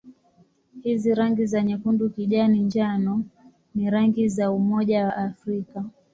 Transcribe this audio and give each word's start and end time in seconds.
Hizi 0.83 1.13
rangi 1.15 1.45
za 1.45 1.63
nyekundu-kijani-njano 1.63 3.23
ni 3.75 3.89
rangi 3.89 4.29
za 4.29 4.51
Umoja 4.51 5.05
wa 5.05 5.15
Afrika. 5.15 5.85